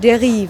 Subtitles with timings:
[0.00, 0.48] Der Rief.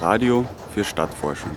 [0.00, 1.50] Radio für Stadtforschung.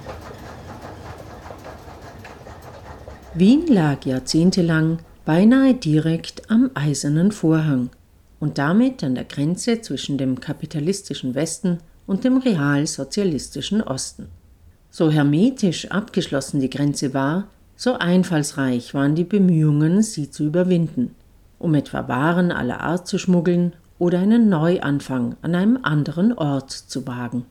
[3.36, 7.92] Wien lag jahrzehntelang beinahe direkt am Eisernen Vorhang
[8.40, 14.30] und damit an der Grenze zwischen dem kapitalistischen Westen und dem realsozialistischen Osten.
[14.96, 21.16] So hermetisch abgeschlossen die Grenze war, so einfallsreich waren die Bemühungen, sie zu überwinden,
[21.58, 27.08] um etwa Waren aller Art zu schmuggeln oder einen Neuanfang an einem anderen Ort zu
[27.08, 27.46] wagen.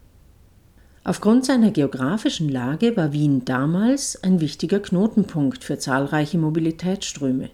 [1.02, 7.50] Aufgrund seiner geografischen Lage war Wien damals ein wichtiger Knotenpunkt für zahlreiche Mobilitätsströme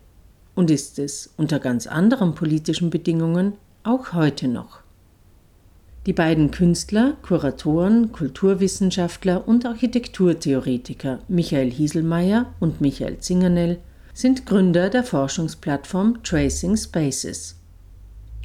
[0.54, 4.80] und ist es unter ganz anderen politischen Bedingungen auch heute noch.
[6.08, 13.78] Die beiden Künstler, Kuratoren, Kulturwissenschaftler und Architekturtheoretiker Michael Hieselmeier und Michael Zingernell
[14.14, 17.56] sind Gründer der Forschungsplattform Tracing Spaces.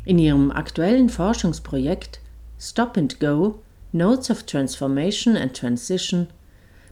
[0.03, 2.19] In ihrem aktuellen Forschungsprojekt
[2.59, 3.61] Stop and Go
[3.93, 6.27] Notes of Transformation and Transition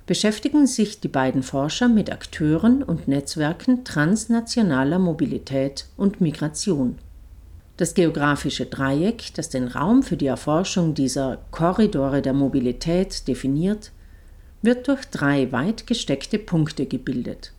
[0.06, 6.98] beschäftigen sich die beiden Forscher mit Akteuren und Netzwerken transnationaler Mobilität und Migration.
[7.82, 13.92] Das geografische Dreieck, das den Raum für die Erforschung dieser Korridore der Mobilität definiert,
[14.62, 17.54] wird durch drei weit gesteckte Punkte gebildet.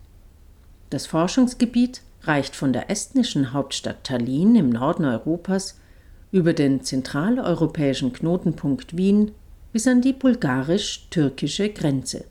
[0.91, 5.77] Das Forschungsgebiet reicht von der estnischen Hauptstadt Tallinn im Norden Europas
[6.31, 9.33] über den zentraleuropäischen Knotenpunkt Wien
[9.73, 12.23] bis an die bulgarisch-türkische Grenze.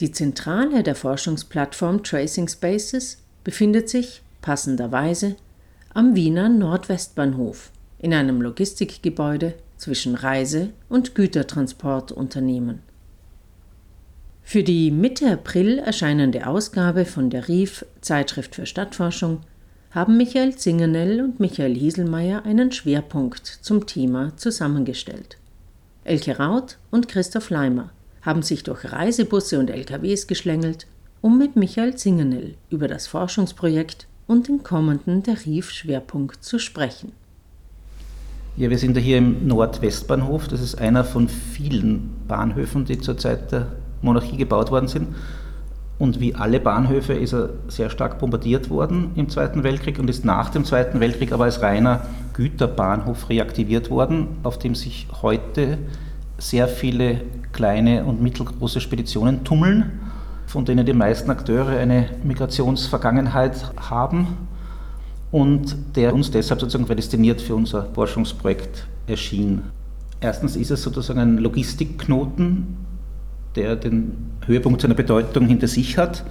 [0.00, 5.36] Die Zentrale der Forschungsplattform Tracing Spaces befindet sich, passenderweise,
[5.94, 12.80] am Wiener Nordwestbahnhof in einem Logistikgebäude zwischen Reise- und Gütertransportunternehmen.
[14.42, 19.40] Für die Mitte April erscheinende Ausgabe von der RIF Zeitschrift für Stadtforschung
[19.90, 25.36] haben Michael Zingernell und Michael Hieselmeier einen Schwerpunkt zum Thema zusammengestellt.
[26.04, 27.90] Elke Raut und Christoph Leimer
[28.22, 30.86] haben sich durch Reisebusse und LKWs geschlängelt,
[31.20, 37.12] um mit Michael Zingernell über das Forschungsprojekt und den kommenden Tarifschwerpunkt zu sprechen.
[38.56, 40.48] Ja, wir sind ja hier im Nordwestbahnhof.
[40.48, 43.68] Das ist einer von vielen Bahnhöfen, die zur Zeit der
[44.02, 45.08] Monarchie gebaut worden sind.
[45.98, 50.24] Und wie alle Bahnhöfe ist er sehr stark bombardiert worden im Zweiten Weltkrieg und ist
[50.24, 55.78] nach dem Zweiten Weltkrieg aber als reiner Güterbahnhof reaktiviert worden, auf dem sich heute
[56.38, 57.20] sehr viele
[57.52, 60.00] kleine und mittelgroße Speditionen tummeln,
[60.52, 64.36] von denen die meisten Akteure eine Migrationsvergangenheit haben
[65.30, 69.62] und der uns deshalb sozusagen prädestiniert für unser Forschungsprojekt erschien.
[70.20, 72.76] Erstens ist es sozusagen ein Logistikknoten,
[73.56, 74.12] der den
[74.44, 76.22] Höhepunkt seiner Bedeutung hinter sich hat,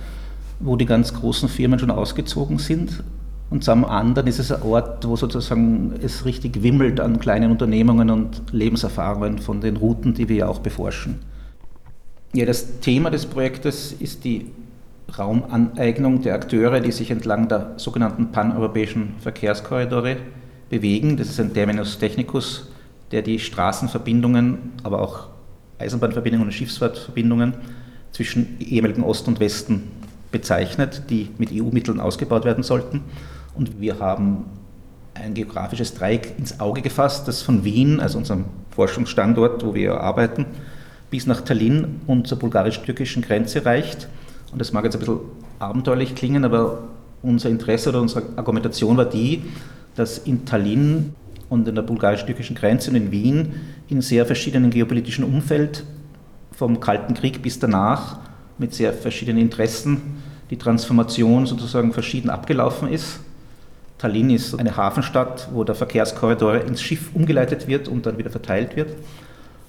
[0.59, 3.03] wo die ganz großen Firmen schon ausgezogen sind.
[3.49, 8.11] Und zum anderen ist es ein Ort, wo sozusagen es richtig wimmelt an kleinen Unternehmungen
[8.11, 11.17] und Lebenserfahrungen von den Routen, die wir ja auch beforschen.
[12.33, 14.51] Ja, das Thema des Projektes ist die
[15.19, 20.15] Raumaneignung der Akteure, die sich entlang der sogenannten paneuropäischen Verkehrskorridore
[20.69, 21.17] bewegen.
[21.17, 22.71] Das ist ein Terminus technicus,
[23.11, 25.27] der die Straßenverbindungen, aber auch
[25.77, 27.55] Eisenbahnverbindungen und Schiffsfahrtverbindungen
[28.13, 29.91] zwischen ehemaligen Ost und Westen
[30.31, 33.01] bezeichnet, die mit EU-Mitteln ausgebaut werden sollten.
[33.55, 34.45] Und wir haben
[35.15, 40.45] ein geografisches Dreieck ins Auge gefasst, das von Wien, also unserem Forschungsstandort, wo wir arbeiten,
[41.11, 44.07] bis nach Tallinn und zur bulgarisch-türkischen Grenze reicht.
[44.51, 45.19] Und das mag jetzt ein bisschen
[45.59, 46.87] abenteuerlich klingen, aber
[47.21, 49.43] unser Interesse oder unsere Argumentation war die,
[49.95, 51.13] dass in Tallinn
[51.49, 53.53] und in der bulgarisch-türkischen Grenze und in Wien
[53.89, 55.83] in sehr verschiedenen geopolitischen Umfeld,
[56.53, 58.19] vom Kalten Krieg bis danach,
[58.57, 63.19] mit sehr verschiedenen Interessen, die Transformation sozusagen verschieden abgelaufen ist.
[63.97, 68.75] Tallinn ist eine Hafenstadt, wo der Verkehrskorridor ins Schiff umgeleitet wird und dann wieder verteilt
[68.75, 68.95] wird,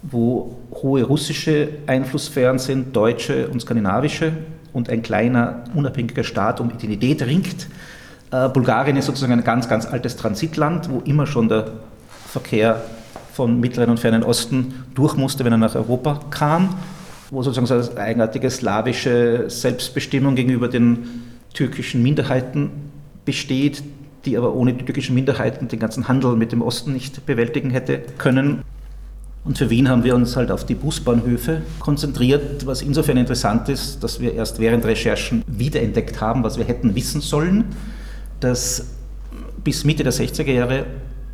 [0.03, 4.33] wo hohe russische Einflusssphären sind, deutsche und skandinavische
[4.73, 7.67] und ein kleiner unabhängiger Staat um Identität ringt
[8.33, 11.71] äh, Bulgarien ist sozusagen ein ganz, ganz altes Transitland, wo immer schon der
[12.27, 12.83] Verkehr
[13.33, 16.75] von Mittleren und Fernen Osten durch musste, wenn er nach Europa kam,
[17.31, 21.23] wo sozusagen so eine eigenartige slawische Selbstbestimmung gegenüber den
[21.53, 22.71] türkischen Minderheiten
[23.25, 23.83] besteht,
[24.25, 28.01] die aber ohne die türkischen Minderheiten den ganzen Handel mit dem Osten nicht bewältigen hätte
[28.19, 28.63] können.
[29.45, 34.03] Und für Wien haben wir uns halt auf die Busbahnhöfe konzentriert, was insofern interessant ist,
[34.05, 37.65] dass wir erst während Recherchen wiederentdeckt haben, was wir hätten wissen sollen
[38.43, 38.87] dass
[39.65, 40.87] bis Mitte der 60er Jahre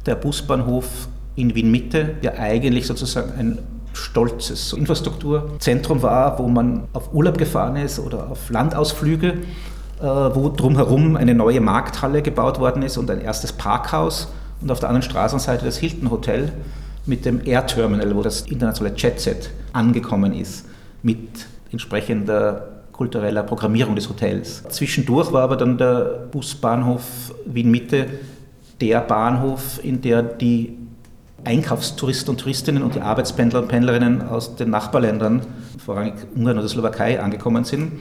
[0.06, 3.58] der Busbahnhof in Wien Mitte ja eigentlich sozusagen ein
[3.94, 9.34] stolzes Infrastrukturzentrum war, wo man auf Urlaub gefahren ist oder auf Landausflüge,
[10.00, 14.81] äh, wo drumherum eine neue Markthalle gebaut worden ist und ein erstes Parkhaus und auf
[14.81, 16.52] der anderen Straßenseite das Hilton Hotel
[17.08, 20.66] mit dem Air Terminal, wo das internationale Jetset angekommen ist,
[21.02, 24.64] mit entsprechender kultureller Programmierung des Hotels.
[24.69, 28.06] Zwischendurch war aber dann der Busbahnhof Wien Mitte
[28.81, 30.76] der Bahnhof, in der die
[31.44, 35.43] Einkaufstouristen und Touristinnen und die Arbeitspendler und Pendlerinnen aus den Nachbarländern,
[35.84, 37.93] vorrangig Ungarn oder Slowakei, angekommen sind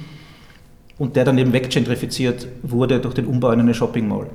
[0.98, 4.28] und der dann eben weggentrifiziert wurde durch den Umbau in eine Shopping Mall.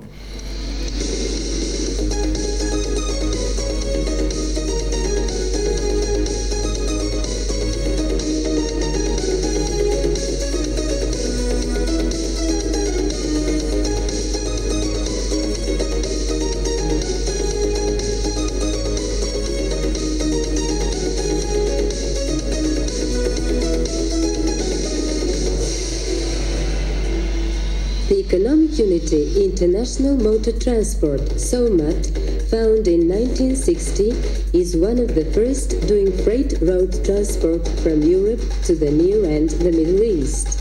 [29.63, 32.07] International Motor Transport, SOMAT,
[32.51, 34.11] found in 1960,
[34.59, 39.51] is one of the first doing freight road transport from Europe to the Near and
[39.51, 40.59] the Middle East.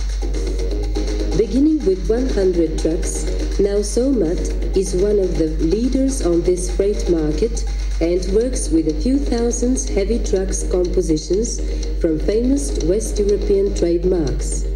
[1.35, 3.25] Beginning with 100 trucks,
[3.59, 7.65] now SOMAT is one of the leaders on this freight market
[8.01, 11.57] and works with a few thousands heavy trucks compositions
[11.99, 14.70] from famous West European trademarks.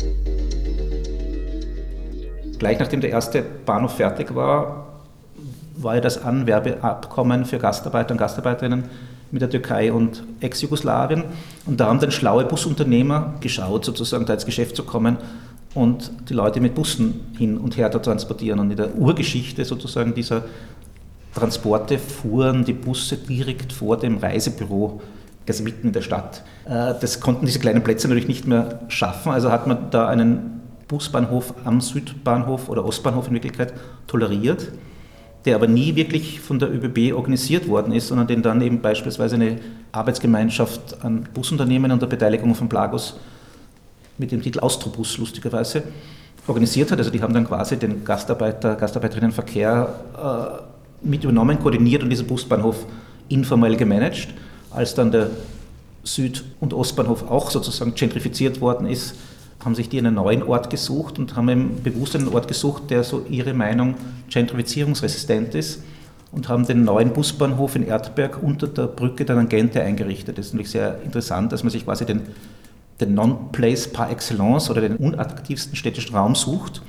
[2.66, 4.88] Gleich nachdem der erste Bahnhof fertig war,
[5.78, 8.86] war ja das Anwerbeabkommen für Gastarbeiter und Gastarbeiterinnen
[9.30, 11.26] mit der Türkei und Ex-Jugoslawien.
[11.68, 15.18] Und da haben dann schlaue Busunternehmer geschaut, sozusagen da ins Geschäft zu kommen
[15.76, 18.58] und die Leute mit Bussen hin und her zu transportieren.
[18.58, 20.46] Und in der Urgeschichte sozusagen dieser
[21.36, 25.04] Transporte fuhren die Busse direkt vor dem Reisebüro,
[25.48, 26.42] also mitten in der Stadt.
[26.66, 30.56] Äh, das konnten diese kleinen Plätze natürlich nicht mehr schaffen, also hat man da einen
[30.88, 33.74] Busbahnhof am Südbahnhof oder Ostbahnhof in Wirklichkeit
[34.08, 34.72] toleriert,
[35.46, 39.36] der aber nie wirklich von der ÖBB organisiert worden ist, sondern den dann eben beispielsweise
[39.36, 39.60] eine
[39.92, 43.18] Arbeitsgemeinschaft an Busunternehmen unter Beteiligung von Plagos
[44.18, 45.84] mit dem Titel Austrobus lustigerweise
[46.48, 47.00] organisiert hat.
[47.00, 49.94] Also die haben dann quasi den Gastarbeiter, Gastarbeiterinnenverkehr
[51.04, 52.86] äh, mit übernommen, koordiniert und diesen Busbahnhof
[53.30, 54.30] informell gemanagt.
[54.72, 55.30] Als dann der
[56.04, 59.16] Süd- und Ostbahnhof auch sozusagen gentrifiziert worden ist,
[59.66, 63.26] haben sich die einen neuen Ort gesucht und haben bewusst einen Ort gesucht, der so
[63.28, 63.96] ihre Meinung
[64.30, 65.82] gentrifizierungsresistent ist
[66.32, 70.38] und haben den neuen Busbahnhof in Erdberg unter der Brücke der Tangente eingerichtet.
[70.38, 72.22] Das ist nämlich sehr interessant, dass man sich quasi den,
[73.00, 76.84] den Non-Place par excellence oder den unattraktivsten städtischen Raum sucht.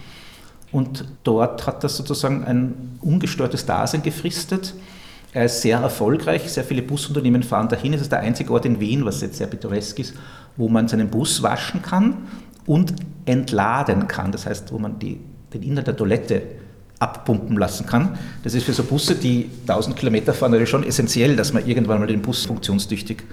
[0.70, 4.75] Und dort hat das sozusagen ein ungestörtes Dasein gefristet.
[5.32, 7.94] Er ist sehr erfolgreich, sehr viele Busunternehmen fahren dahin.
[7.94, 10.14] Es ist der einzige Ort in Wien, was jetzt sehr pittoresk ist,
[10.56, 12.17] wo man seinen Bus waschen kann
[12.66, 14.32] und entladen kann.
[14.32, 15.20] Das heißt, wo man die,
[15.52, 16.42] den Inhalt der Toilette
[16.98, 18.18] abpumpen lassen kann.
[18.42, 22.00] Das ist für so Busse, die 1000 Kilometer fahren, natürlich schon essentiell, dass man irgendwann
[22.00, 23.24] mal den Bus funktionstüchtig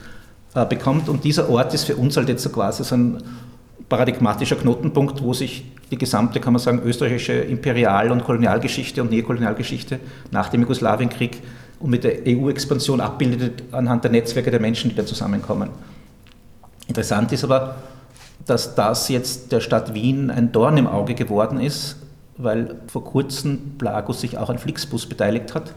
[0.53, 1.07] äh, bekommt.
[1.07, 3.24] Und dieser Ort ist für uns halt jetzt so quasi so ein
[3.88, 10.00] paradigmatischer Knotenpunkt, wo sich die gesamte, kann man sagen, österreichische Imperial- und Kolonialgeschichte und Neokolonialgeschichte
[10.31, 11.41] nach dem Jugoslawienkrieg
[11.79, 15.69] und mit der EU-Expansion abbildet anhand der Netzwerke der Menschen, die da zusammenkommen.
[16.88, 17.75] Interessant ist aber,
[18.45, 21.95] dass das jetzt der Stadt Wien ein Dorn im Auge geworden ist,
[22.38, 25.73] weil vor kurzem Plagus sich auch an Flixbus beteiligt hat.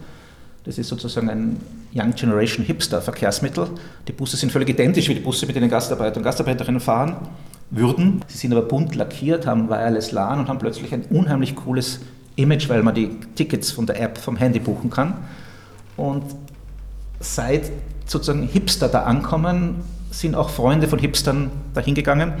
[0.63, 1.57] Das ist sozusagen ein
[1.95, 3.69] Young Generation Hipster Verkehrsmittel.
[4.07, 7.15] Die Busse sind völlig identisch wie die Busse, mit denen Gastarbeiter und Gastarbeiterinnen fahren
[7.69, 8.21] würden.
[8.27, 11.99] Sie sind aber bunt lackiert, haben Wireless LAN und haben plötzlich ein unheimlich cooles
[12.35, 15.13] Image, weil man die Tickets von der App vom Handy buchen kann.
[15.95, 16.23] Und
[17.19, 17.71] seit
[18.05, 19.83] sozusagen Hipster da ankommen,
[20.19, 22.33] sind auch Freunde von Hipstern dahin gegangen,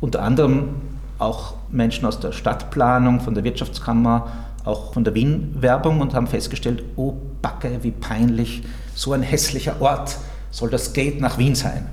[0.00, 0.70] unter anderem
[1.18, 4.28] auch Menschen aus der Stadtplanung, von der Wirtschaftskammer,
[4.64, 8.62] auch von der Wien-Werbung und haben festgestellt, oh Backe, wie peinlich,
[8.94, 10.18] so ein hässlicher Ort
[10.50, 11.86] soll das Gate nach Wien sein.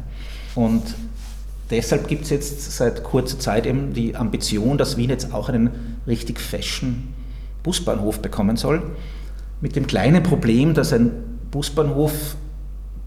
[0.56, 0.84] Und
[1.70, 5.98] deshalb gibt es jetzt seit kurzer Zeit eben die Ambition, dass Wien jetzt auch einen
[6.06, 7.14] richtig fashion
[7.64, 8.82] Busbahnhof bekommen soll.
[9.62, 11.12] Mit dem kleinen Problem, dass ein
[11.52, 12.36] Busbahnhof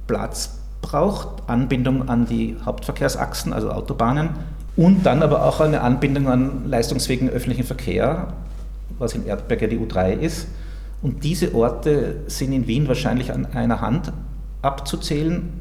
[0.07, 0.62] Platz
[0.93, 4.31] braucht, Anbindung an die Hauptverkehrsachsen, also Autobahnen,
[4.77, 8.35] und dann aber auch eine Anbindung an leistungsfähigen öffentlichen Verkehr,
[8.99, 10.49] was in Erdberg ja die U3 ist.
[11.01, 14.13] Und diese Orte sind in Wien wahrscheinlich an einer Hand
[14.61, 15.53] abzuzählen.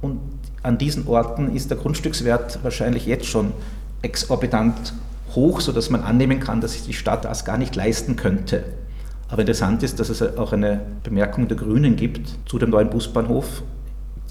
[0.00, 0.20] Und
[0.62, 3.52] an diesen Orten ist der Grundstückswert wahrscheinlich jetzt schon
[4.02, 4.94] exorbitant
[5.34, 8.64] hoch, sodass man annehmen kann, dass sich die Stadt das gar nicht leisten könnte.
[9.28, 13.62] Aber interessant ist, dass es auch eine Bemerkung der Grünen gibt zu dem neuen Busbahnhof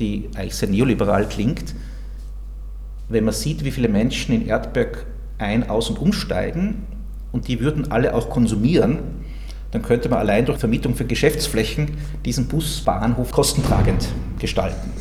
[0.01, 1.73] die eigentlich sehr neoliberal klingt.
[3.07, 5.05] Wenn man sieht, wie viele Menschen in Erdberg
[5.37, 6.83] ein-, aus- und umsteigen
[7.31, 8.99] und die würden alle auch konsumieren,
[9.71, 11.91] dann könnte man allein durch Vermietung für Geschäftsflächen
[12.25, 14.91] diesen Busbahnhof kostentragend gestalten.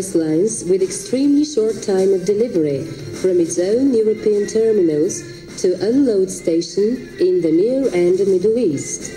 [0.00, 2.84] Express lines with extremely short time of delivery
[3.20, 5.22] from its own European terminals
[5.60, 9.10] to unload station in the Near and Middle East.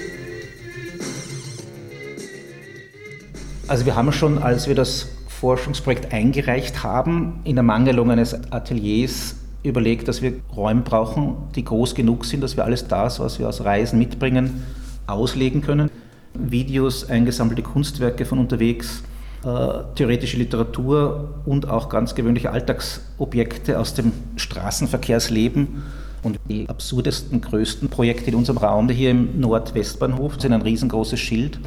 [3.67, 9.35] Also wir haben schon, als wir das Forschungsprojekt eingereicht haben, in der Mangelung eines Ateliers
[9.63, 13.47] überlegt, dass wir Räume brauchen, die groß genug sind, dass wir alles das, was wir
[13.47, 14.63] aus Reisen mitbringen,
[15.07, 15.89] auslegen können.
[16.33, 19.03] Videos, eingesammelte Kunstwerke von unterwegs,
[19.43, 25.83] theoretische Literatur und auch ganz gewöhnliche Alltagsobjekte aus dem Straßenverkehrsleben.
[26.23, 31.59] Und die absurdesten, größten Projekte in unserem Raum hier im Nordwestbahnhof sind ein riesengroßes Schild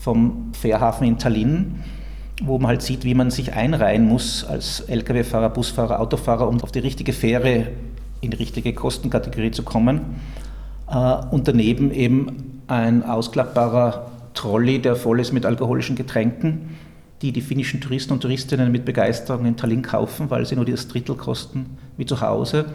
[0.00, 1.80] vom Fährhafen in Tallinn,
[2.44, 6.70] wo man halt sieht, wie man sich einreihen muss als Lkw-Fahrer, Busfahrer, Autofahrer, um auf
[6.70, 7.68] die richtige Fähre
[8.20, 10.20] in die richtige Kostenkategorie zu kommen.
[10.88, 16.76] Äh, und daneben eben ein ausklappbarer Trolley, der voll ist mit alkoholischen Getränken
[17.24, 20.88] die die finnischen Touristen und Touristinnen mit Begeisterung in Tallinn kaufen, weil sie nur das
[20.88, 22.66] Drittel kosten wie zu Hause.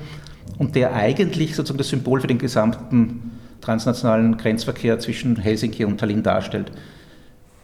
[0.58, 3.30] Und der eigentlich sozusagen das Symbol für den gesamten
[3.62, 6.72] transnationalen Grenzverkehr zwischen Helsinki und Tallinn darstellt.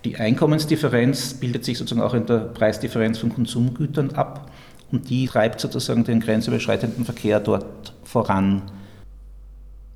[0.04, 4.52] Die Einkommensdifferenz bildet sich sozusagen auch in der Preisdifferenz von Konsumgütern ab
[4.92, 8.62] und die treibt sozusagen den grenzüberschreitenden Verkehr dort voran.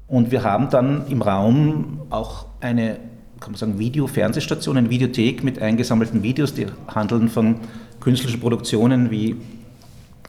[0.08, 2.98] Und wir haben dann im Raum auch eine
[3.40, 7.56] kann man sagen, Video-Fernsehstation, eine Videothek mit eingesammelten Videos, die handeln von
[8.00, 9.36] künstlerischen Produktionen wie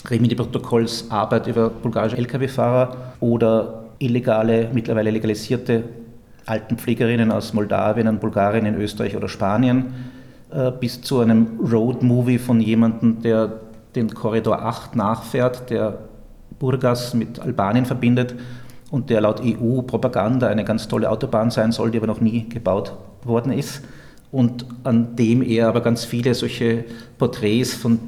[0.09, 5.85] Remini Protokolls Arbeit über bulgarische Lkw-Fahrer oder illegale, mittlerweile legalisierte
[6.47, 9.93] Altenpflegerinnen aus Moldawien, und Bulgarien, in Österreich oder Spanien,
[10.50, 13.61] äh, bis zu einem Road-Movie von jemandem, der
[13.95, 15.99] den Korridor 8 nachfährt, der
[16.59, 18.35] Burgas mit Albanien verbindet
[18.90, 22.94] und der laut EU-Propaganda eine ganz tolle Autobahn sein soll, die aber noch nie gebaut
[23.25, 23.82] worden ist
[24.32, 26.85] und an dem er aber ganz viele solche
[27.18, 27.99] Porträts von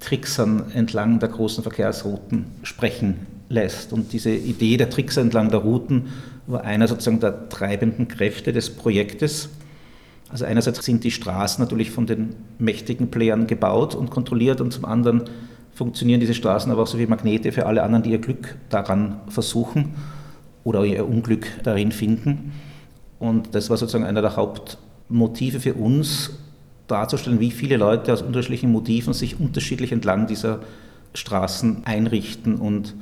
[0.00, 3.92] Tricksern entlang der großen Verkehrsrouten sprechen lässt.
[3.92, 6.08] Und diese Idee der Trickser entlang der Routen
[6.46, 9.50] war einer sozusagen der treibenden Kräfte des Projektes.
[10.28, 14.84] Also einerseits sind die Straßen natürlich von den mächtigen Playern gebaut und kontrolliert und zum
[14.84, 15.24] anderen
[15.74, 19.20] funktionieren diese Straßen aber auch so wie Magnete für alle anderen, die ihr Glück daran
[19.28, 19.94] versuchen
[20.64, 22.52] oder ihr Unglück darin finden.
[23.18, 26.30] Und das war sozusagen einer der Hauptmotive für uns,
[26.88, 30.60] darzustellen, wie viele Leute aus unterschiedlichen Motiven sich unterschiedlich entlang dieser
[31.14, 32.94] Straßen einrichten und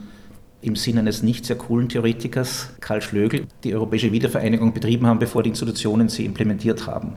[0.61, 5.43] im Sinne eines nicht sehr coolen Theoretikers, Karl Schlögl, die europäische Wiedervereinigung betrieben haben, bevor
[5.43, 7.13] die Institutionen sie implementiert haben.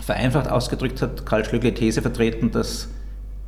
[0.00, 2.88] Vereinfacht ausgedrückt hat Karl Schlögl die These vertreten, dass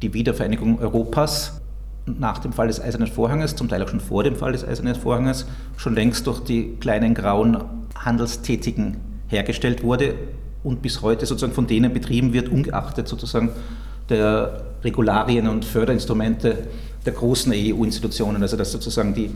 [0.02, 1.60] die Wiedervereinigung Europas
[2.06, 4.94] nach dem Fall des Eisernen Vorhanges, zum Teil auch schon vor dem Fall des Eisernen
[4.94, 5.46] Vorhanges,
[5.76, 7.58] schon längst durch die kleinen grauen
[7.96, 10.14] Handelstätigen hergestellt wurde
[10.62, 13.50] und bis heute sozusagen von denen betrieben wird, ungeachtet sozusagen
[14.08, 16.66] der Regularien und Förderinstrumente
[17.06, 19.30] der großen EU-Institutionen, also dass sozusagen die,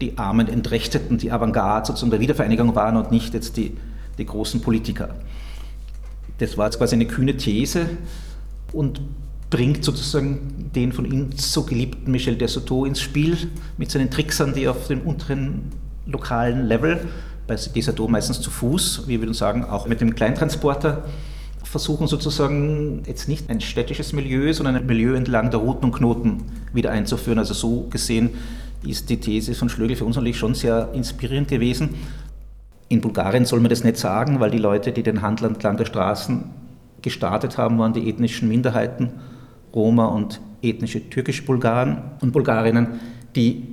[0.00, 3.76] die armen Entrechteten, die Avantgarde sozusagen der Wiedervereinigung waren und nicht jetzt die,
[4.18, 5.10] die großen Politiker.
[6.38, 7.86] Das war jetzt quasi eine kühne These
[8.72, 9.00] und
[9.52, 13.36] bringt sozusagen den von ihm so geliebten Michel Dessoto ins Spiel
[13.76, 15.70] mit seinen Tricksern, die auf dem unteren
[16.06, 17.06] lokalen Level,
[17.46, 21.04] bei Dessoto meistens zu Fuß, wir würden sagen, auch mit dem Kleintransporter,
[21.64, 26.44] versuchen sozusagen jetzt nicht ein städtisches Milieu, sondern ein Milieu entlang der Routen und Knoten
[26.72, 27.38] wieder einzuführen.
[27.38, 28.30] Also so gesehen
[28.86, 31.90] ist die These von Schlögel für uns natürlich schon sehr inspirierend gewesen.
[32.88, 35.84] In Bulgarien soll man das nicht sagen, weil die Leute, die den Handel entlang der
[35.84, 36.44] Straßen
[37.02, 39.10] gestartet haben, waren die ethnischen Minderheiten
[39.74, 43.00] Roma und ethnische türkische Bulgaren und Bulgarinnen,
[43.34, 43.64] die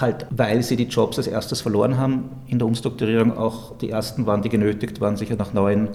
[0.00, 4.26] halt, weil sie die Jobs als erstes verloren haben in der Umstrukturierung, auch die ersten
[4.26, 5.88] waren, die genötigt waren, sich nach neuen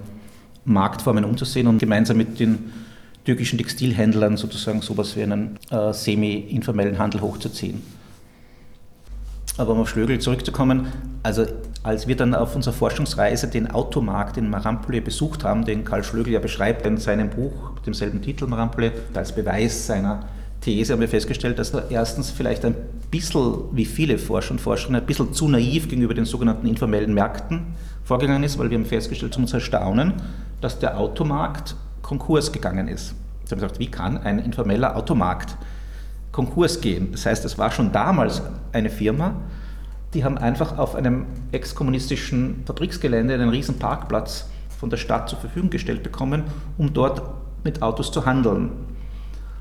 [0.65, 2.71] Marktformen umzusehen und gemeinsam mit den
[3.25, 7.81] türkischen Textilhändlern sozusagen sowas wie einen äh, semi-informellen Handel hochzuziehen.
[9.57, 10.87] Aber um auf Schlögl zurückzukommen,
[11.21, 11.45] also
[11.83, 16.31] als wir dann auf unserer Forschungsreise den Automarkt in Marampole besucht haben, den Karl Schlögl
[16.31, 20.21] ja beschreibt in seinem Buch mit demselben Titel Marampole, als Beweis seiner
[20.61, 22.73] These haben wir festgestellt, dass er erstens vielleicht ein
[23.11, 27.75] bisschen, wie viele Forscher und Forscherinnen, ein bisschen zu naiv gegenüber den sogenannten informellen Märkten
[28.05, 30.13] vorgegangen ist, weil wir haben festgestellt, zu unserem Erstaunen,
[30.61, 33.13] dass der Automarkt Konkurs gegangen ist.
[33.43, 35.57] Sie haben gesagt, wie kann ein informeller Automarkt
[36.33, 37.13] Konkurs gehen?
[37.13, 38.41] Das heißt, es war schon damals
[38.73, 39.35] eine Firma,
[40.13, 45.69] die haben einfach auf einem exkommunistischen Fabriksgelände einen riesen Parkplatz von der Stadt zur Verfügung
[45.69, 46.43] gestellt bekommen,
[46.77, 47.21] um dort
[47.63, 48.71] mit Autos zu handeln.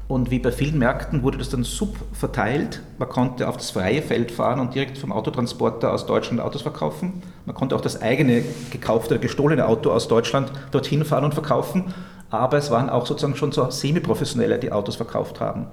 [0.09, 2.83] Und wie bei vielen Märkten wurde das dann subverteilt.
[2.99, 7.23] Man konnte auf das freie Feld fahren und direkt vom Autotransporter aus Deutschland Autos verkaufen.
[7.47, 11.95] Man konnte auch das eigene gekaufte, gestohlene Auto aus Deutschland dorthin fahren und verkaufen.
[12.29, 15.67] Aber es waren auch sozusagen schon so Semi-Professionelle, die Autos verkauft haben.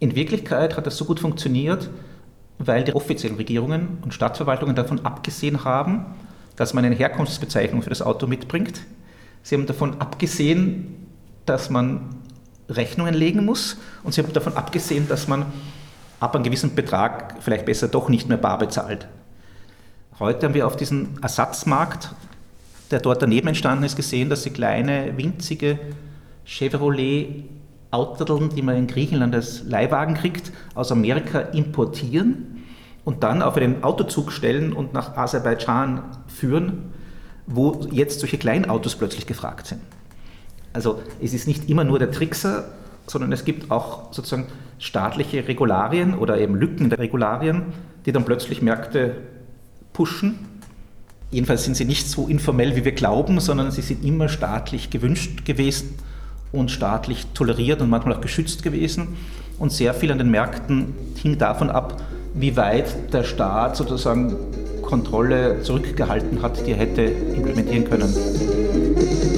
[0.00, 1.90] In Wirklichkeit hat das so gut funktioniert,
[2.58, 6.06] weil die offiziellen Regierungen und Stadtverwaltungen davon abgesehen haben,
[6.56, 8.80] dass man eine Herkunftsbezeichnung für das Auto mitbringt.
[9.42, 11.06] Sie haben davon abgesehen,
[11.46, 12.16] dass man
[12.68, 13.78] Rechnungen legen muss.
[14.02, 15.46] Und sie haben davon abgesehen, dass man
[16.20, 19.08] ab einem gewissen Betrag vielleicht besser doch nicht mehr bar bezahlt.
[20.18, 22.10] Heute haben wir auf diesem Ersatzmarkt,
[22.90, 25.78] der dort daneben entstanden ist, gesehen, dass sie kleine, winzige
[26.44, 27.44] Chevrolet
[27.90, 32.64] Autodeln, die man in Griechenland als Leihwagen kriegt, aus Amerika importieren
[33.04, 36.92] und dann auf einen Autozug stellen und nach Aserbaidschan führen,
[37.46, 39.80] wo jetzt solche Kleinautos plötzlich gefragt sind.
[40.74, 42.68] Also es ist nicht immer nur der Trickser,
[43.06, 47.72] sondern es gibt auch sozusagen staatliche Regularien oder eben Lücken der Regularien,
[48.04, 49.16] die dann plötzlich Märkte
[49.94, 50.38] pushen.
[51.30, 55.46] Jedenfalls sind sie nicht so informell, wie wir glauben, sondern sie sind immer staatlich gewünscht
[55.46, 55.98] gewesen
[56.52, 59.16] und staatlich toleriert und manchmal auch geschützt gewesen.
[59.58, 62.00] Und sehr viel an den Märkten hing davon ab,
[62.34, 64.36] wie weit der Staat sozusagen
[64.82, 69.37] Kontrolle zurückgehalten hat, die er hätte implementieren können.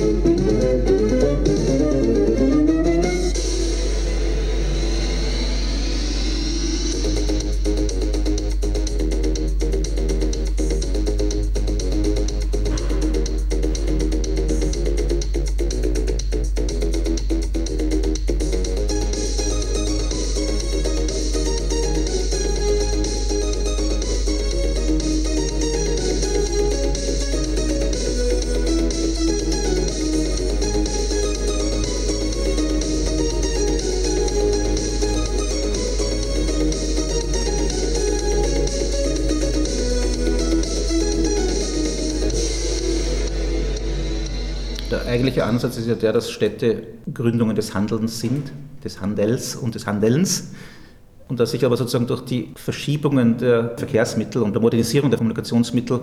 [45.11, 48.53] Eigentliche Ansatz ist ja der, dass Städte Gründungen des Handelns sind,
[48.85, 50.53] des Handels und des Handelns.
[51.29, 56.01] Und dass sich aber sozusagen durch die Verschiebungen der Verkehrsmittel und der Modernisierung der Kommunikationsmittel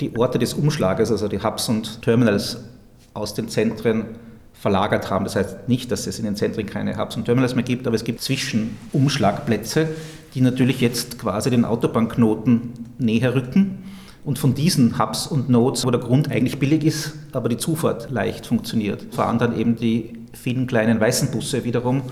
[0.00, 2.58] die Orte des Umschlages, also die Hubs und Terminals
[3.12, 4.06] aus den Zentren
[4.54, 5.24] verlagert haben.
[5.24, 7.96] Das heißt nicht, dass es in den Zentren keine Hubs und Terminals mehr gibt, aber
[7.96, 9.88] es gibt Zwischenumschlagplätze,
[10.34, 13.84] die natürlich jetzt quasi den Autobahnknoten näher rücken
[14.24, 18.10] und von diesen Hubs und Nodes, wo der Grund eigentlich billig ist, aber die Zufahrt
[18.10, 22.02] leicht funktioniert, fahren dann eben die vielen kleinen weißen Busse wiederum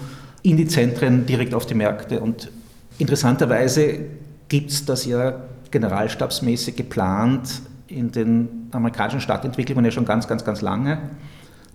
[0.43, 2.21] in die Zentren direkt auf die Märkte.
[2.21, 2.51] Und
[2.99, 4.01] interessanterweise
[4.49, 5.35] gibt es das ja
[5.71, 10.99] generalstabsmäßig geplant in den amerikanischen Stadtentwicklungen ja schon ganz, ganz, ganz lange.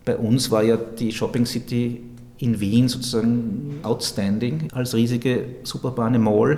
[0.03, 2.01] Bei uns war ja die Shopping City
[2.37, 6.57] in Wien sozusagen outstanding als riesige superbahne Mall.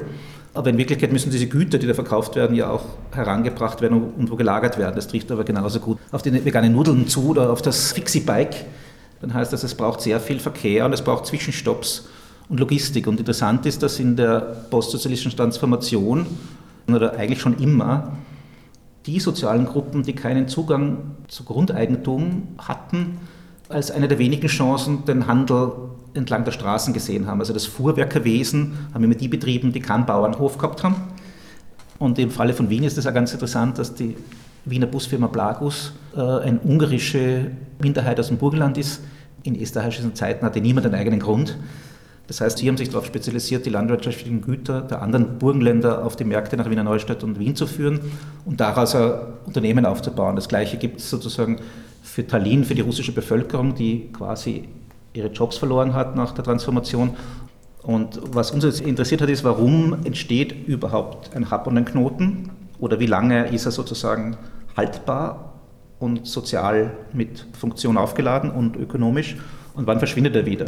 [0.57, 4.31] Aber in Wirklichkeit müssen diese Güter, die da verkauft werden, ja auch herangebracht werden und
[4.31, 4.95] wo gelagert werden.
[4.95, 8.65] Das trifft aber genauso gut auf die veganen Nudeln zu oder auf das Fixie-Bike.
[9.21, 12.09] Dann heißt das, es braucht sehr viel Verkehr und es braucht Zwischenstopps
[12.49, 13.05] und Logistik.
[13.05, 14.39] Und interessant ist, dass in der
[14.71, 16.25] postsozialistischen Transformation
[16.87, 18.13] oder eigentlich schon immer
[19.05, 23.19] die sozialen Gruppen, die keinen Zugang zu Grundeigentum hatten,
[23.69, 25.71] als eine der wenigen Chancen den Handel
[26.17, 27.39] entlang der Straßen gesehen haben.
[27.39, 30.95] Also das Fuhrwerkerwesen haben immer die betrieben, die keinen Bauernhof gehabt haben.
[31.99, 34.15] Und im Falle von Wien ist es ja ganz interessant, dass die
[34.65, 39.01] Wiener Busfirma Blagus äh, eine ungarische Minderheit aus dem Burgenland ist.
[39.43, 41.57] In österreichischen Zeiten hatte niemand einen eigenen Grund.
[42.27, 46.25] Das heißt, sie haben sich darauf spezialisiert, die landwirtschaftlichen Güter der anderen Burgenländer auf die
[46.25, 48.01] Märkte nach Wiener Neustadt und Wien zu führen
[48.43, 49.13] und daraus ein
[49.45, 50.35] Unternehmen aufzubauen.
[50.35, 51.61] Das Gleiche gibt es sozusagen
[52.03, 54.67] für Tallinn, für die russische Bevölkerung, die quasi
[55.17, 57.15] ihre Jobs verloren hat nach der Transformation.
[57.81, 62.51] Und was uns jetzt interessiert hat, ist, warum entsteht überhaupt ein Hub und ein Knoten?
[62.79, 64.37] Oder wie lange ist er sozusagen
[64.75, 65.53] haltbar
[65.99, 69.37] und sozial mit Funktion aufgeladen und ökonomisch?
[69.73, 70.65] Und wann verschwindet er wieder?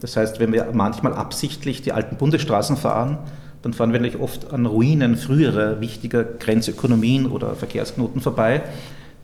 [0.00, 3.18] Das heißt, wenn wir manchmal absichtlich die alten Bundesstraßen fahren,
[3.62, 8.62] dann fahren wir natürlich oft an Ruinen früherer wichtiger Grenzökonomien oder Verkehrsknoten vorbei,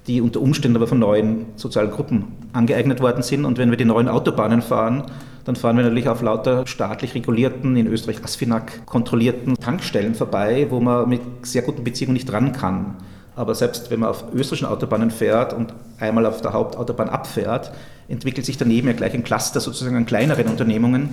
[0.07, 3.45] die unter Umständen aber von neuen sozialen Gruppen angeeignet worden sind.
[3.45, 5.05] Und wenn wir die neuen Autobahnen fahren,
[5.45, 10.81] dann fahren wir natürlich auf lauter staatlich regulierten, in Österreich ASFINAG kontrollierten Tankstellen vorbei, wo
[10.81, 12.97] man mit sehr guten Beziehungen nicht ran kann.
[13.37, 17.73] Aber selbst wenn man auf österreichischen Autobahnen fährt und einmal auf der Hauptautobahn abfährt,
[18.09, 21.11] entwickelt sich daneben ja gleich ein Cluster sozusagen an kleineren Unternehmungen,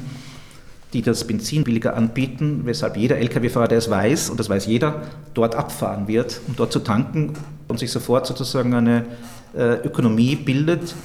[0.94, 5.04] die das Benzin billiger anbieten, weshalb jeder Lkw-Fahrer, der es weiß, und das weiß jeder,
[5.34, 7.34] dort abfahren wird, um dort zu tanken
[7.68, 9.06] und sich sofort sozusagen eine
[9.56, 10.96] äh, Ökonomie bildet,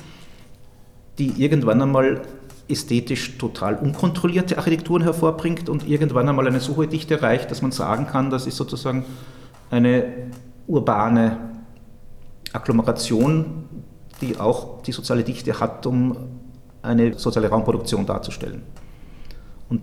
[1.18, 2.22] die irgendwann einmal
[2.68, 7.70] ästhetisch total unkontrollierte Architekturen hervorbringt und irgendwann einmal eine so hohe Dichte erreicht, dass man
[7.70, 9.04] sagen kann, das ist sozusagen
[9.70, 10.30] eine
[10.66, 11.38] urbane
[12.52, 13.64] Agglomeration,
[14.20, 16.16] die auch die soziale Dichte hat, um
[16.82, 18.62] eine soziale Raumproduktion darzustellen.
[19.68, 19.82] Und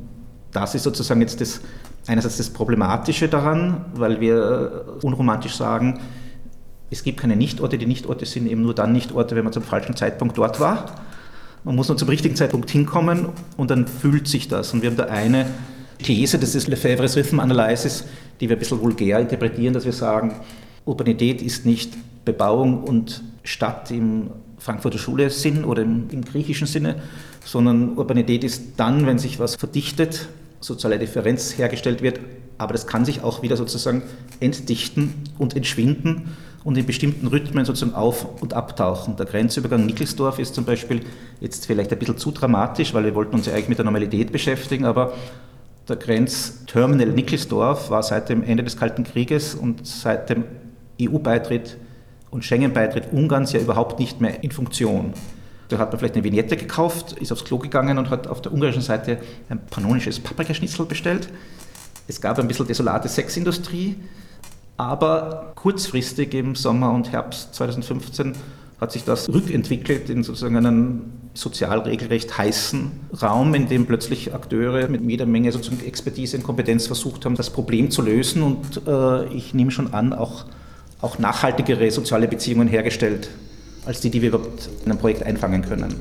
[0.51, 1.61] das ist sozusagen jetzt das,
[2.07, 5.99] einerseits das Problematische daran, weil wir unromantisch sagen,
[6.89, 9.95] es gibt keine Nichtorte, die Nichtorte sind eben nur dann Nichtorte, wenn man zum falschen
[9.95, 10.85] Zeitpunkt dort war.
[11.63, 14.73] Man muss nur zum richtigen Zeitpunkt hinkommen und dann fühlt sich das.
[14.73, 15.47] Und wir haben da eine
[15.97, 18.05] These, das ist Lefebvre's Rhythm Analysis,
[18.39, 20.35] die wir ein bisschen vulgär interpretieren, dass wir sagen,
[20.85, 21.93] Urbanität ist nicht
[22.25, 26.95] Bebauung und Stadt im Frankfurter Schule-Sinn oder im, im griechischen Sinne,
[27.43, 30.27] sondern Urbanität ist dann, wenn sich was verdichtet,
[30.59, 32.19] soziale Differenz hergestellt wird,
[32.57, 34.03] aber das kann sich auch wieder sozusagen
[34.39, 39.17] entdichten und entschwinden und in bestimmten Rhythmen sozusagen auf- und abtauchen.
[39.17, 41.01] Der Grenzübergang Nickelsdorf ist zum Beispiel
[41.41, 44.31] jetzt vielleicht ein bisschen zu dramatisch, weil wir wollten uns ja eigentlich mit der Normalität
[44.31, 45.13] beschäftigen, aber
[45.89, 50.45] der Grenzterminal Nickelsdorf war seit dem Ende des Kalten Krieges und seit dem
[51.01, 51.75] EU-Beitritt
[52.31, 55.13] und Schengen-Beitritt Ungarns ja überhaupt nicht mehr in Funktion.
[55.73, 58.53] Da hat man vielleicht eine Vignette gekauft, ist aufs Klo gegangen und hat auf der
[58.53, 59.17] ungarischen Seite
[59.49, 61.29] ein pannonisches Paprikaschnitzel bestellt.
[62.07, 63.95] Es gab ein bisschen desolate Sexindustrie,
[64.77, 68.33] aber kurzfristig im Sommer und Herbst 2015
[68.79, 74.87] hat sich das rückentwickelt in sozusagen einen sozial regelrecht heißen Raum, in dem plötzlich Akteure
[74.89, 79.25] mit jeder Menge sozusagen Expertise und Kompetenz versucht haben, das Problem zu lösen und äh,
[79.33, 80.45] ich nehme schon an, auch,
[81.01, 83.29] auch nachhaltigere soziale Beziehungen hergestellt,
[83.85, 85.95] als die, die wir überhaupt in einem Projekt einfangen können.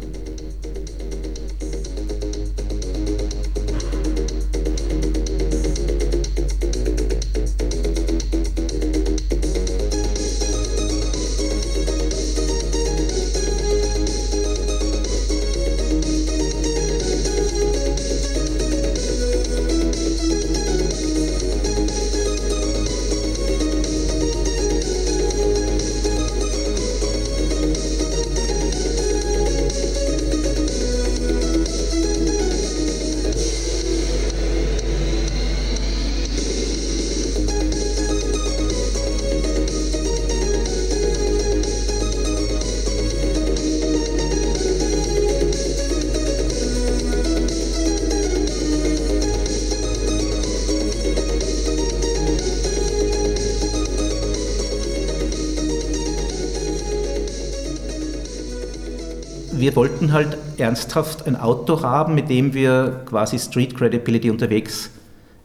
[59.63, 64.91] Wir wollten halt ernsthaft ein Auto haben, mit dem wir quasi Street Credibility unterwegs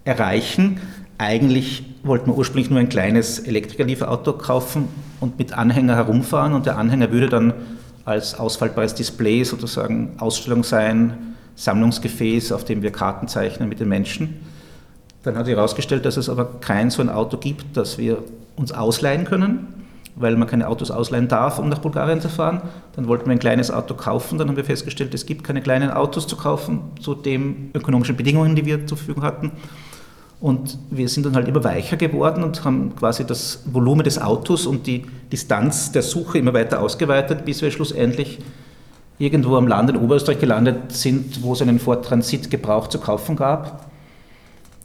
[0.06, 0.82] erreichen.
[1.19, 4.88] Eigentlich wollten wir ursprünglich nur ein kleines Elektrikerlieferauto kaufen
[5.19, 7.53] und mit Anhänger herumfahren und der Anhänger würde dann
[8.06, 14.39] als ausfaltbares Display sozusagen Ausstellung sein, Sammlungsgefäß, auf dem wir Karten zeichnen mit den Menschen.
[15.21, 18.23] Dann hat sich herausgestellt, dass es aber kein so ein Auto gibt, das wir
[18.56, 19.76] uns ausleihen können
[20.19, 22.62] weil man keine Autos ausleihen darf, um nach Bulgarien zu fahren.
[22.95, 24.38] Dann wollten wir ein kleines Auto kaufen.
[24.38, 28.56] Dann haben wir festgestellt, es gibt keine kleinen Autos zu kaufen zu den ökonomischen Bedingungen,
[28.56, 29.51] die wir zur Verfügung hatten.
[30.39, 34.67] Und wir sind dann halt immer weicher geworden und haben quasi das Volumen des Autos
[34.67, 38.39] und die Distanz der Suche immer weiter ausgeweitet, bis wir schlussendlich
[39.17, 43.36] irgendwo am Land in Oberösterreich gelandet sind, wo es einen Ford Transit Gebrauch zu kaufen
[43.36, 43.87] gab.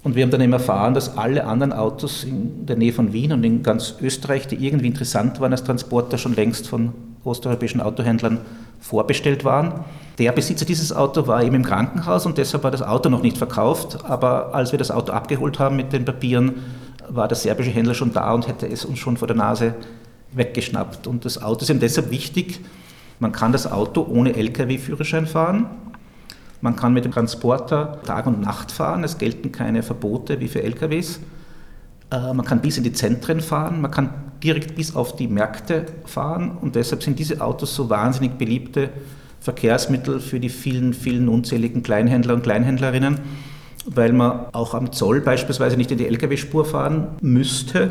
[0.04, 3.32] Und wir haben dann eben erfahren, dass alle anderen Autos in der Nähe von Wien
[3.32, 6.92] und in ganz Österreich, die irgendwie interessant waren als Transporter, schon längst von
[7.24, 8.40] osteuropäischen Autohändlern
[8.80, 9.84] vorbestellt waren.
[10.18, 13.38] Der Besitzer dieses Autos war eben im Krankenhaus und deshalb war das Auto noch nicht
[13.38, 14.04] verkauft.
[14.04, 16.54] Aber als wir das Auto abgeholt haben mit den Papieren,
[17.08, 19.74] war der serbische Händler schon da und hätte es uns schon vor der Nase
[20.32, 21.06] weggeschnappt.
[21.06, 22.60] Und das Auto ist eben deshalb wichtig.
[23.20, 25.66] Man kann das Auto ohne Lkw-Führerschein fahren.
[26.62, 30.62] Man kann mit dem Transporter Tag und Nacht fahren, es gelten keine Verbote wie für
[30.62, 31.18] LKWs.
[32.10, 34.10] Äh, man kann bis in die Zentren fahren, man kann
[34.42, 38.90] direkt bis auf die Märkte fahren und deshalb sind diese Autos so wahnsinnig beliebte
[39.40, 43.18] Verkehrsmittel für die vielen, vielen unzähligen Kleinhändler und Kleinhändlerinnen.
[43.84, 47.90] weil man auch am Zoll beispielsweise nicht in die Lkw-Spur fahren müsste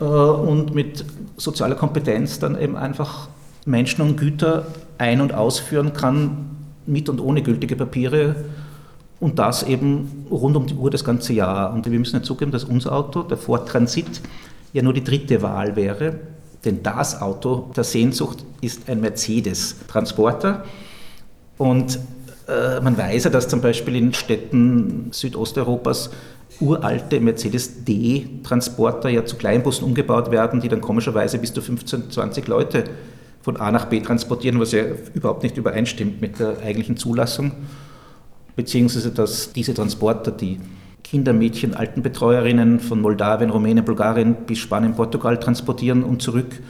[0.00, 1.04] äh, und mit
[1.36, 3.28] sozialer Kompetenz dann eben einfach
[3.66, 8.36] Menschen und Güter ein- und ausführen kann, mit und ohne gültige Papiere
[9.20, 11.72] und das eben rund um die Uhr das ganze Jahr.
[11.72, 14.20] Und wir müssen ja zugeben, dass unser Auto, der Ford Transit,
[14.72, 16.20] ja nur die dritte Wahl wäre,
[16.64, 20.64] denn das Auto der Sehnsucht ist ein Mercedes Transporter.
[21.58, 21.98] Und
[22.48, 26.10] äh, man weiß ja, dass zum Beispiel in Städten Südosteuropas
[26.60, 32.48] uralte Mercedes D-Transporter ja zu Kleinbussen umgebaut werden, die dann komischerweise bis zu 15, 20
[32.48, 32.84] Leute
[33.42, 34.82] von A nach B transportieren, was ja
[35.14, 37.52] überhaupt nicht übereinstimmt mit der eigentlichen Zulassung.
[38.56, 40.60] Beziehungsweise, dass diese Transporter, die
[41.02, 46.60] Kinder, Mädchen, Altenbetreuerinnen von Moldawien, Rumänien, Bulgarien bis Spanien, Portugal transportieren und zurück,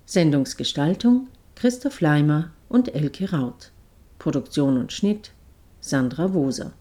[0.05, 3.71] Sendungsgestaltung Christoph Leimer und Elke Raut.
[4.17, 5.31] Produktion und Schnitt
[5.81, 6.73] Sandra Woser